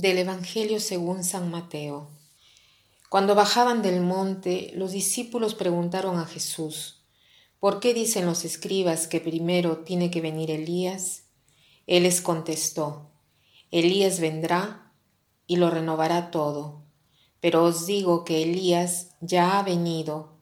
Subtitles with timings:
[0.00, 2.08] Del Evangelio según San Mateo.
[3.10, 7.02] Cuando bajaban del monte, los discípulos preguntaron a Jesús,
[7.58, 11.24] ¿por qué dicen los escribas que primero tiene que venir Elías?
[11.86, 13.10] Él les contestó,
[13.70, 14.90] Elías vendrá
[15.46, 16.82] y lo renovará todo,
[17.42, 20.38] pero os digo que Elías ya ha venido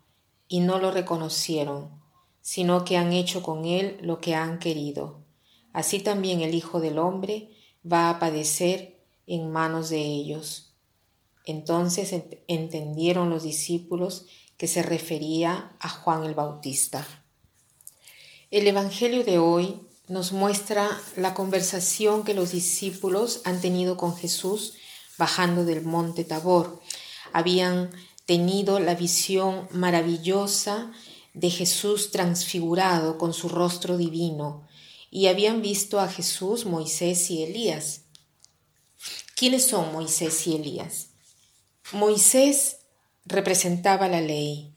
[0.46, 2.00] y no lo reconocieron,
[2.42, 5.24] sino que han hecho con él lo que han querido.
[5.72, 7.50] Así también el Hijo del Hombre
[7.84, 8.97] va a padecer
[9.28, 10.74] en manos de ellos.
[11.44, 12.12] Entonces
[12.48, 17.06] entendieron los discípulos que se refería a Juan el Bautista.
[18.50, 24.74] El Evangelio de hoy nos muestra la conversación que los discípulos han tenido con Jesús
[25.18, 26.80] bajando del monte Tabor.
[27.32, 27.90] Habían
[28.24, 30.92] tenido la visión maravillosa
[31.34, 34.66] de Jesús transfigurado con su rostro divino
[35.10, 38.02] y habían visto a Jesús, Moisés y Elías.
[39.38, 41.10] ¿Quiénes son Moisés y Elías?
[41.92, 42.78] Moisés
[43.24, 44.74] representaba la ley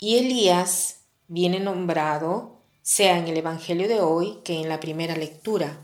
[0.00, 5.78] y Elías viene nombrado sea en el Evangelio de hoy que en la primera lectura.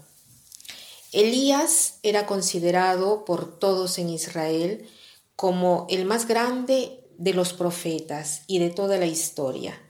[1.12, 4.91] Elías era considerado por todos en Israel
[5.36, 9.81] como el más grande de los profetas y de toda la historia.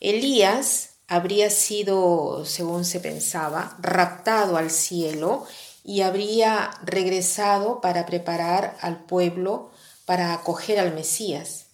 [0.00, 5.46] Elías habría sido, según se pensaba, raptado al cielo
[5.88, 9.70] y habría regresado para preparar al pueblo
[10.04, 11.68] para acoger al Mesías.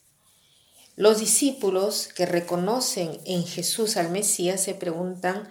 [0.94, 5.48] Los discípulos que reconocen en Jesús al Mesías se preguntan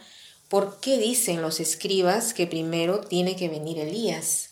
[0.47, 4.51] ¿por qué dicen los escribas que primero tiene que venir Elías?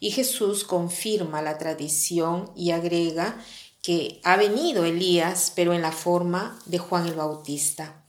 [0.00, 3.42] Y Jesús confirma la tradición y agrega
[3.82, 8.04] que ha venido Elías, pero en la forma de Juan el Bautista.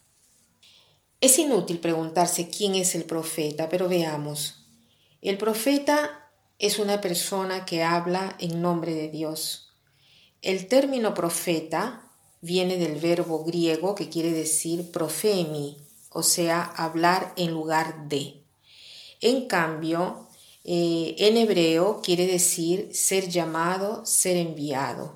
[1.21, 4.66] Es inútil preguntarse quién es el profeta, pero veamos.
[5.22, 6.29] El profeta
[6.59, 9.73] es una persona que habla en nombre de Dios.
[10.44, 12.11] El término profeta
[12.41, 15.77] viene del verbo griego que quiere decir profemi,
[16.09, 18.44] o sea, hablar en lugar de.
[19.19, 20.27] En cambio,
[20.63, 25.16] eh, en hebreo quiere decir ser llamado, ser enviado.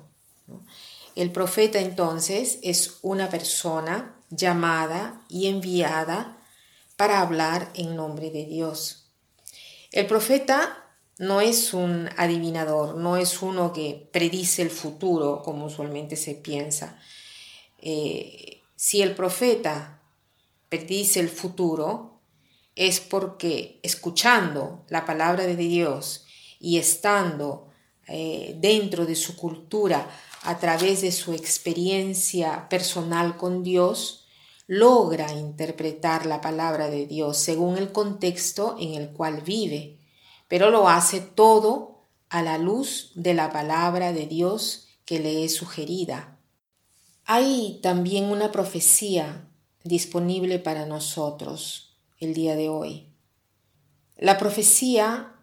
[1.14, 6.38] El profeta entonces es una persona llamada y enviada
[6.96, 9.01] para hablar en nombre de Dios.
[9.92, 10.82] El profeta
[11.18, 16.98] no es un adivinador, no es uno que predice el futuro como usualmente se piensa.
[17.78, 20.00] Eh, si el profeta
[20.70, 22.20] predice el futuro,
[22.74, 26.24] es porque escuchando la palabra de Dios
[26.58, 27.68] y estando
[28.08, 30.08] eh, dentro de su cultura
[30.42, 34.21] a través de su experiencia personal con Dios,
[34.74, 39.98] logra interpretar la palabra de Dios según el contexto en el cual vive,
[40.48, 45.54] pero lo hace todo a la luz de la palabra de Dios que le es
[45.54, 46.38] sugerida.
[47.26, 49.46] Hay también una profecía
[49.84, 53.12] disponible para nosotros el día de hoy.
[54.16, 55.34] La profecía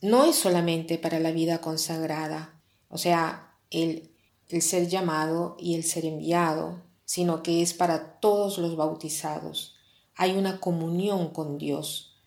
[0.00, 4.14] no es solamente para la vida consagrada, o sea, el,
[4.48, 9.76] el ser llamado y el ser enviado, sino que es para todos los bautizados.
[10.16, 12.20] Hay una comunión con Dios.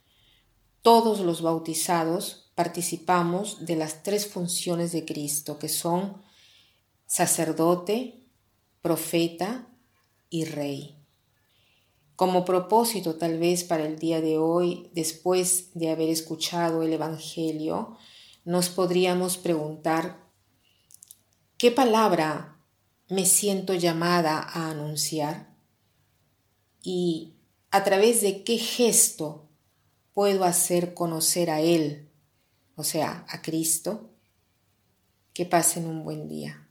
[0.82, 6.22] Todos los bautizados participamos de las tres funciones de Cristo, que son
[7.06, 8.26] sacerdote,
[8.82, 9.68] profeta
[10.30, 10.96] y rey.
[12.16, 17.98] Como propósito tal vez para el día de hoy, después de haber escuchado el Evangelio,
[18.46, 20.30] nos podríamos preguntar,
[21.58, 22.59] ¿qué palabra
[23.10, 25.50] me siento llamada a anunciar
[26.82, 27.34] y
[27.72, 29.50] a través de qué gesto
[30.14, 32.10] puedo hacer conocer a Él,
[32.76, 34.06] o sea, a Cristo.
[35.34, 36.69] Que pasen un buen día.